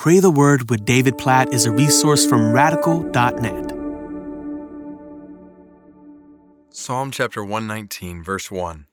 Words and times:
Pray 0.00 0.18
the 0.18 0.30
Word 0.30 0.70
with 0.70 0.86
David 0.86 1.18
Platt 1.18 1.52
is 1.52 1.66
a 1.66 1.70
resource 1.70 2.24
from 2.24 2.52
radical.net. 2.52 3.70
Psalm 6.70 7.10
chapter 7.10 7.44
119, 7.44 8.24
verse 8.24 8.50
1. 8.50 8.86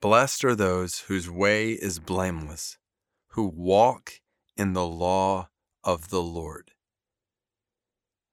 Blessed 0.00 0.44
are 0.44 0.54
those 0.54 1.00
whose 1.00 1.28
way 1.28 1.72
is 1.72 1.98
blameless, 1.98 2.78
who 3.30 3.48
walk 3.48 4.20
in 4.56 4.74
the 4.74 4.86
law 4.86 5.48
of 5.82 6.10
the 6.10 6.22
Lord. 6.22 6.70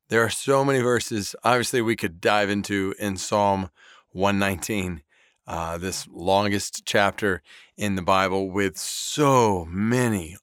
There 0.10 0.24
are 0.24 0.30
so 0.30 0.64
many 0.64 0.82
verses, 0.82 1.36
obviously, 1.44 1.82
we 1.82 1.96
could 1.96 2.22
dive 2.22 2.52
into 2.52 2.94
in 3.00 3.18
Psalm 3.18 3.72
119, 4.12 5.02
uh, 5.48 5.80
this 5.80 6.08
longest 6.12 6.84
chapter 6.86 7.42
in 7.78 7.96
the 7.96 8.04
Bible, 8.04 8.52
with 8.52 8.78
so 8.78 9.66
many 9.66 10.38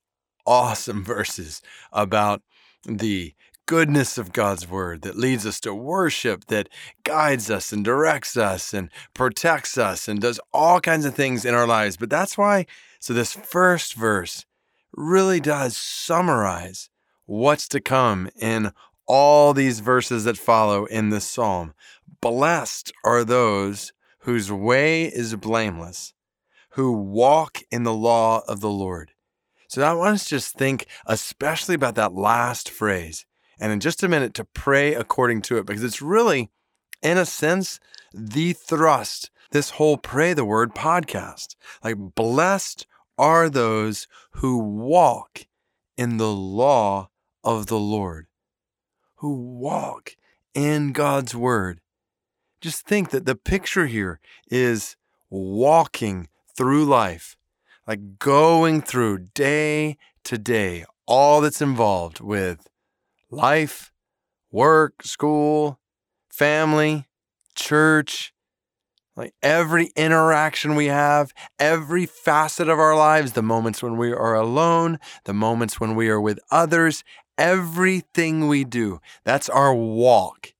awesome 0.46 1.04
verses 1.04 1.62
about 1.92 2.42
the 2.84 3.34
goodness 3.66 4.16
of 4.16 4.32
God's 4.32 4.68
word 4.68 5.02
that 5.02 5.18
leads 5.18 5.44
us 5.44 5.58
to 5.60 5.74
worship, 5.74 6.46
that 6.46 6.68
guides 7.02 7.50
us 7.50 7.72
and 7.72 7.84
directs 7.84 8.36
us 8.36 8.72
and 8.72 8.90
protects 9.12 9.76
us 9.76 10.06
and 10.06 10.20
does 10.20 10.40
all 10.52 10.80
kinds 10.80 11.04
of 11.04 11.14
things 11.14 11.44
in 11.44 11.54
our 11.54 11.66
lives. 11.66 11.96
But 11.96 12.10
that's 12.10 12.38
why, 12.38 12.66
so 13.00 13.12
this 13.12 13.32
first 13.32 13.94
verse 13.94 14.46
really 14.92 15.40
does 15.40 15.76
summarize 15.76 16.90
what's 17.26 17.66
to 17.68 17.80
come 17.80 18.30
in 18.40 18.72
all 19.06 19.52
these 19.52 19.80
verses 19.80 20.24
that 20.24 20.38
follow 20.38 20.84
in 20.86 21.10
this 21.10 21.26
psalm. 21.26 21.74
Blessed 22.20 22.92
are 23.04 23.24
those 23.24 23.92
whose 24.20 24.50
way 24.50 25.04
is 25.04 25.34
blameless, 25.36 26.14
who 26.70 26.92
walk 26.92 27.62
in 27.70 27.82
the 27.82 27.94
law 27.94 28.42
of 28.48 28.60
the 28.60 28.70
Lord. 28.70 29.12
So 29.68 29.82
I 29.82 29.92
want 29.92 30.14
us 30.14 30.24
to 30.24 30.30
just 30.30 30.54
think 30.54 30.86
especially 31.06 31.74
about 31.74 31.94
that 31.96 32.14
last 32.14 32.70
phrase 32.70 33.26
and 33.58 33.72
in 33.72 33.80
just 33.80 34.02
a 34.02 34.08
minute 34.08 34.34
to 34.34 34.44
pray 34.44 34.94
according 34.94 35.42
to 35.42 35.58
it 35.58 35.66
because 35.66 35.82
it's 35.82 36.02
really, 36.02 36.50
in 37.02 37.18
a 37.18 37.26
sense, 37.26 37.80
the 38.12 38.52
thrust, 38.52 39.30
this 39.50 39.70
whole 39.70 39.96
Pray 39.96 40.34
the 40.34 40.44
Word 40.44 40.74
podcast. 40.74 41.56
Like, 41.82 41.96
blessed 42.14 42.86
are 43.18 43.48
those 43.48 44.06
who 44.32 44.58
walk 44.58 45.46
in 45.96 46.18
the 46.18 46.32
law 46.32 47.10
of 47.42 47.66
the 47.66 47.78
Lord, 47.78 48.26
who 49.16 49.34
walk 49.58 50.16
in 50.54 50.92
God's 50.92 51.34
Word. 51.34 51.80
Just 52.60 52.86
think 52.86 53.10
that 53.10 53.26
the 53.26 53.36
picture 53.36 53.86
here 53.86 54.20
is 54.50 54.96
walking 55.30 56.28
through 56.56 56.84
life 56.84 57.35
like 57.86 58.18
going 58.18 58.82
through 58.82 59.18
day 59.34 59.96
to 60.24 60.38
day 60.38 60.84
all 61.06 61.40
that's 61.40 61.62
involved 61.62 62.20
with 62.20 62.68
life, 63.30 63.92
work, 64.50 65.02
school, 65.02 65.78
family, 66.28 67.06
church, 67.54 68.32
like 69.16 69.32
every 69.42 69.92
interaction 69.96 70.74
we 70.74 70.86
have, 70.86 71.32
every 71.58 72.06
facet 72.06 72.68
of 72.68 72.78
our 72.78 72.96
lives, 72.96 73.32
the 73.32 73.42
moments 73.42 73.82
when 73.82 73.96
we 73.96 74.12
are 74.12 74.34
alone, 74.34 74.98
the 75.24 75.32
moments 75.32 75.80
when 75.80 75.94
we 75.94 76.08
are 76.08 76.20
with 76.20 76.38
others, 76.50 77.02
everything 77.38 78.46
we 78.48 78.64
do, 78.64 79.00
that's 79.24 79.48
our 79.48 79.74
walk. 79.74 80.52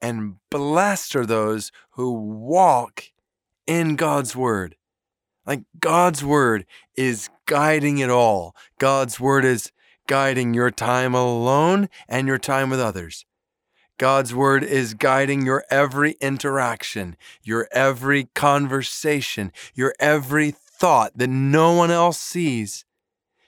And 0.00 0.36
blessed 0.50 1.14
are 1.14 1.26
those 1.26 1.70
who 1.90 2.12
walk 2.12 3.04
in 3.66 3.96
God's 3.96 4.34
word. 4.34 4.76
Like 5.46 5.62
God's 5.78 6.24
word 6.24 6.66
is 6.96 7.28
guiding 7.46 7.98
it 7.98 8.10
all. 8.10 8.54
God's 8.78 9.18
word 9.18 9.44
is 9.44 9.72
guiding 10.06 10.54
your 10.54 10.70
time 10.70 11.14
alone 11.14 11.88
and 12.08 12.26
your 12.26 12.38
time 12.38 12.70
with 12.70 12.80
others. 12.80 13.24
God's 13.98 14.34
word 14.34 14.64
is 14.64 14.94
guiding 14.94 15.44
your 15.44 15.64
every 15.70 16.12
interaction, 16.20 17.16
your 17.42 17.68
every 17.70 18.24
conversation, 18.34 19.52
your 19.74 19.94
every 20.00 20.52
thought 20.52 21.12
that 21.16 21.28
no 21.28 21.72
one 21.72 21.90
else 21.90 22.18
sees, 22.18 22.86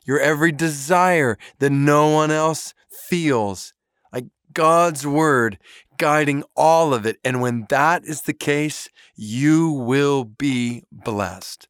your 0.04 0.20
every 0.20 0.52
desire 0.52 1.38
that 1.58 1.70
no 1.70 2.08
one 2.08 2.30
else 2.30 2.74
feels. 2.90 3.72
Like 4.12 4.26
God's 4.52 5.06
word 5.06 5.58
guiding 5.96 6.44
all 6.54 6.92
of 6.92 7.06
it. 7.06 7.18
And 7.24 7.40
when 7.40 7.66
that 7.70 8.04
is 8.04 8.22
the 8.22 8.34
case, 8.34 8.88
you 9.16 9.70
will 9.70 10.24
be 10.24 10.84
blessed. 10.92 11.66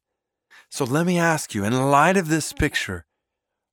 So 0.75 0.85
let 0.85 1.05
me 1.05 1.19
ask 1.19 1.53
you, 1.53 1.63
in 1.63 1.91
light 1.91 2.17
of 2.17 2.29
this 2.29 2.51
picture, 2.51 3.05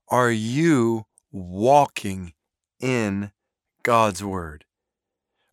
are 0.09 0.31
you 0.31 1.07
walking 1.33 2.35
in 2.79 3.33
God's 3.83 4.23
Word? 4.23 4.67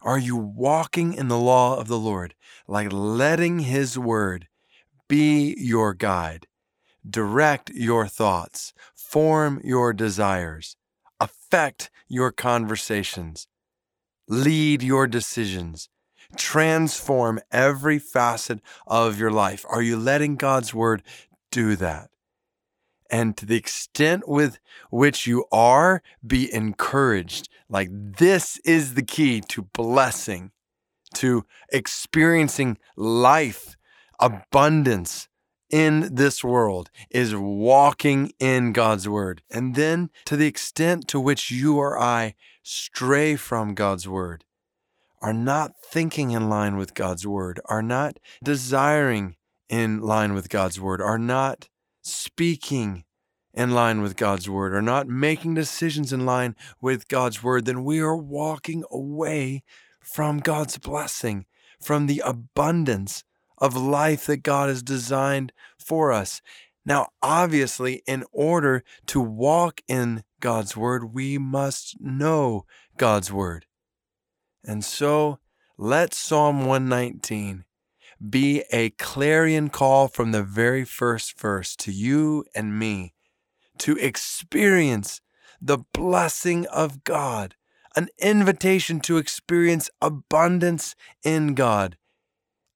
Are 0.01 0.19
you 0.19 0.35
walking 0.35 1.13
in 1.13 1.29
the 1.29 1.39
law 1.39 1.79
of 1.79 1.87
the 1.87 1.97
Lord, 1.97 2.35
like 2.67 2.91
letting 2.91 3.59
His 3.59 3.97
Word 3.97 4.49
be 5.07 5.55
your 5.57 5.93
guide, 5.93 6.47
direct 7.09 7.69
your 7.69 8.07
thoughts, 8.07 8.73
form 8.93 9.61
your 9.63 9.93
desires, 9.93 10.75
affect 11.17 11.89
your 12.09 12.33
conversations, 12.33 13.47
lead 14.27 14.83
your 14.83 15.07
decisions, 15.07 15.87
transform 16.35 17.39
every 17.53 17.99
facet 17.99 18.59
of 18.85 19.17
your 19.17 19.31
life? 19.31 19.65
Are 19.69 19.81
you 19.81 19.95
letting 19.95 20.35
God's 20.35 20.73
Word 20.73 21.03
do 21.51 21.75
that. 21.75 22.09
And 23.09 23.37
to 23.37 23.45
the 23.45 23.55
extent 23.55 24.27
with 24.27 24.59
which 24.89 25.27
you 25.27 25.45
are, 25.51 26.01
be 26.25 26.53
encouraged. 26.53 27.49
Like 27.69 27.89
this 27.91 28.59
is 28.65 28.95
the 28.95 29.03
key 29.03 29.41
to 29.49 29.61
blessing, 29.61 30.51
to 31.15 31.45
experiencing 31.71 32.77
life, 32.95 33.77
abundance 34.19 35.29
in 35.69 36.15
this 36.15 36.43
world 36.43 36.89
is 37.09 37.35
walking 37.35 38.31
in 38.39 38.71
God's 38.73 39.07
word. 39.07 39.41
And 39.49 39.75
then 39.75 40.09
to 40.25 40.35
the 40.35 40.47
extent 40.47 41.07
to 41.09 41.19
which 41.19 41.51
you 41.51 41.77
or 41.77 41.99
I 41.99 42.35
stray 42.63 43.35
from 43.35 43.73
God's 43.73 44.07
word, 44.07 44.43
are 45.21 45.33
not 45.33 45.73
thinking 45.83 46.31
in 46.31 46.49
line 46.49 46.77
with 46.77 46.93
God's 46.93 47.25
word, 47.25 47.59
are 47.65 47.81
not 47.81 48.19
desiring 48.43 49.35
in 49.69 50.01
line 50.01 50.33
with 50.33 50.49
God's 50.49 50.79
word, 50.79 51.01
are 51.01 51.17
not 51.17 51.69
speaking 52.01 53.03
in 53.53 53.71
line 53.71 54.01
with 54.01 54.15
God's 54.15 54.49
word, 54.49 54.73
are 54.73 54.81
not 54.81 55.07
making 55.07 55.55
decisions 55.55 56.13
in 56.13 56.25
line 56.25 56.55
with 56.79 57.07
God's 57.07 57.41
word, 57.41 57.65
then 57.65 57.83
we 57.83 57.99
are 57.99 58.15
walking 58.15 58.83
away 58.91 59.63
from 59.99 60.37
God's 60.39 60.77
blessing, 60.77 61.45
from 61.81 62.05
the 62.05 62.21
abundance 62.23 63.23
of 63.57 63.75
life 63.75 64.27
that 64.27 64.43
God 64.43 64.69
has 64.69 64.83
designed 64.83 65.51
for 65.77 66.11
us. 66.11 66.41
Now, 66.85 67.07
obviously, 67.21 68.03
in 68.07 68.23
order 68.31 68.83
to 69.07 69.19
walk 69.19 69.81
in 69.87 70.23
God's 70.39 70.77
word, 70.77 71.13
we 71.13 71.37
must 71.37 71.97
know 71.99 72.65
God's 72.95 73.31
word. 73.31 73.65
And 74.63 74.85
so, 74.85 75.39
let 75.77 76.13
Psalm 76.13 76.65
119 76.65 77.65
be 78.29 78.63
a 78.71 78.89
clarion 78.91 79.69
call 79.69 80.07
from 80.07 80.31
the 80.31 80.43
very 80.43 80.83
first 80.83 81.39
verse 81.39 81.75
to 81.77 81.91
you 81.91 82.45
and 82.55 82.77
me 82.77 83.13
to 83.79 83.95
experience 83.97 85.21
the 85.61 85.79
blessing 85.93 86.65
of 86.67 87.03
God, 87.03 87.55
an 87.95 88.09
invitation 88.19 88.99
to 89.01 89.17
experience 89.17 89.89
abundance 90.01 90.95
in 91.23 91.53
God. 91.53 91.97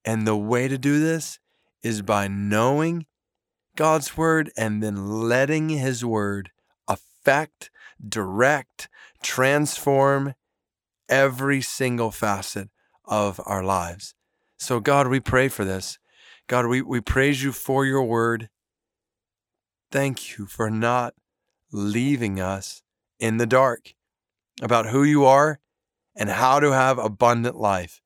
And 0.04 0.26
the 0.26 0.38
way 0.38 0.68
to 0.68 0.78
do 0.78 1.00
this 1.00 1.40
is 1.84 2.02
by 2.02 2.28
knowing 2.28 3.06
God's 3.76 4.18
word 4.18 4.52
and 4.58 4.82
then 4.82 5.28
letting 5.28 5.70
his 5.70 6.04
word 6.04 6.52
affect, 6.88 7.70
direct, 8.08 8.90
transform 9.22 10.34
every 11.08 11.62
single 11.62 12.12
facet 12.12 12.70
of 13.06 13.40
our 13.46 13.64
lives. 13.64 14.14
So, 14.62 14.80
God, 14.80 15.08
we 15.08 15.20
pray 15.20 15.48
for 15.48 15.66
this. 15.66 15.98
God, 16.46 16.68
we, 16.68 16.84
we 16.84 17.02
praise 17.02 17.42
you 17.42 17.52
for 17.52 17.84
your 17.84 18.04
word. 18.04 18.48
Thank 19.90 20.38
you 20.38 20.46
for 20.46 20.70
not 20.70 21.16
leaving 21.72 22.40
us 22.40 22.84
in 23.20 23.38
the 23.38 23.48
dark 23.48 23.96
about 24.62 24.86
who 24.86 25.02
you 25.02 25.26
are 25.26 25.60
and 26.16 26.30
how 26.30 26.60
to 26.60 26.74
have 26.74 27.00
abundant 27.00 27.56
life. 27.56 28.04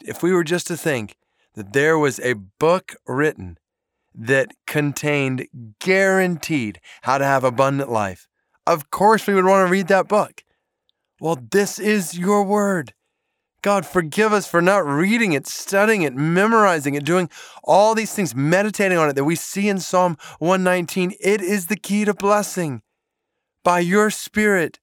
If 0.00 0.22
we 0.22 0.32
were 0.32 0.44
just 0.44 0.68
to 0.68 0.76
think 0.76 1.16
that 1.54 1.72
there 1.72 1.98
was 1.98 2.20
a 2.20 2.34
book 2.34 2.94
written 3.04 3.58
that 4.14 4.52
contained 4.68 5.48
guaranteed 5.80 6.80
how 7.02 7.18
to 7.18 7.24
have 7.24 7.42
abundant 7.42 7.90
life, 7.90 8.28
of 8.64 8.92
course 8.92 9.26
we 9.26 9.34
would 9.34 9.44
want 9.44 9.66
to 9.66 9.72
read 9.72 9.88
that 9.88 10.06
book. 10.06 10.44
Well, 11.18 11.36
this 11.50 11.80
is 11.80 12.16
your 12.16 12.44
word. 12.44 12.94
God, 13.62 13.86
forgive 13.86 14.32
us 14.32 14.46
for 14.48 14.60
not 14.60 14.84
reading 14.84 15.32
it, 15.32 15.46
studying 15.46 16.02
it, 16.02 16.14
memorizing 16.14 16.94
it, 16.96 17.04
doing 17.04 17.30
all 17.62 17.94
these 17.94 18.12
things, 18.12 18.34
meditating 18.34 18.98
on 18.98 19.08
it 19.08 19.14
that 19.14 19.24
we 19.24 19.36
see 19.36 19.68
in 19.68 19.78
Psalm 19.80 20.18
119. 20.40 21.14
It 21.20 21.40
is 21.40 21.66
the 21.66 21.76
key 21.76 22.04
to 22.04 22.14
blessing. 22.14 22.82
by 23.64 23.80
your 23.80 24.10
Spirit. 24.10 24.80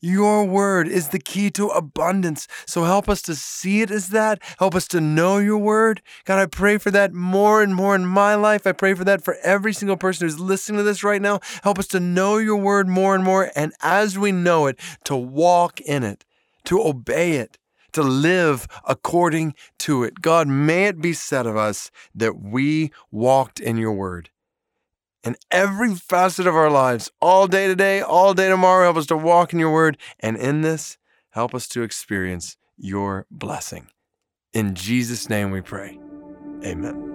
Your 0.00 0.44
word 0.44 0.88
is 0.88 1.10
the 1.10 1.20
key 1.20 1.50
to 1.52 1.68
abundance. 1.68 2.48
So 2.66 2.84
help 2.84 3.08
us 3.08 3.22
to 3.22 3.36
see 3.36 3.82
it 3.82 3.90
as 3.90 4.08
that. 4.08 4.42
Help 4.58 4.74
us 4.74 4.88
to 4.88 5.00
know 5.00 5.38
your 5.38 5.58
word. 5.58 6.02
God, 6.24 6.40
I 6.40 6.46
pray 6.46 6.78
for 6.78 6.90
that 6.90 7.12
more 7.12 7.62
and 7.62 7.74
more 7.74 7.94
in 7.94 8.06
my 8.06 8.34
life. 8.34 8.66
I 8.66 8.72
pray 8.72 8.94
for 8.94 9.04
that 9.04 9.22
for 9.22 9.36
every 9.44 9.72
single 9.72 9.96
person 9.96 10.26
who's 10.26 10.40
listening 10.40 10.78
to 10.78 10.82
this 10.84 11.04
right 11.04 11.22
now. 11.22 11.40
Help 11.62 11.78
us 11.78 11.86
to 11.88 12.00
know 12.00 12.38
your 12.38 12.56
word 12.56 12.88
more 12.88 13.14
and 13.14 13.22
more. 13.22 13.52
And 13.54 13.72
as 13.82 14.18
we 14.18 14.32
know 14.32 14.66
it, 14.66 14.80
to 15.04 15.16
walk 15.16 15.80
in 15.80 16.02
it, 16.02 16.24
to 16.64 16.82
obey 16.82 17.34
it, 17.34 17.58
to 17.92 18.02
live 18.02 18.66
according 18.84 19.54
to 19.78 20.04
it. 20.04 20.20
God, 20.20 20.48
may 20.48 20.86
it 20.86 21.00
be 21.00 21.12
said 21.12 21.46
of 21.46 21.56
us 21.56 21.90
that 22.14 22.40
we 22.40 22.90
walked 23.10 23.60
in 23.60 23.76
your 23.76 23.92
word 23.92 24.30
in 25.24 25.36
every 25.50 25.94
facet 25.94 26.46
of 26.46 26.54
our 26.54 26.70
lives, 26.70 27.10
all 27.20 27.46
day 27.46 27.66
today, 27.66 28.00
all 28.00 28.34
day 28.34 28.48
tomorrow. 28.48 28.84
Help 28.84 28.96
us 28.96 29.06
to 29.06 29.16
walk 29.16 29.52
in 29.52 29.58
your 29.58 29.72
word. 29.72 29.96
And 30.20 30.36
in 30.36 30.62
this, 30.62 30.98
help 31.30 31.54
us 31.54 31.68
to 31.68 31.82
experience 31.82 32.56
your 32.76 33.26
blessing. 33.30 33.88
In 34.52 34.74
Jesus' 34.74 35.28
name 35.28 35.50
we 35.50 35.60
pray. 35.60 35.98
Amen. 36.64 37.11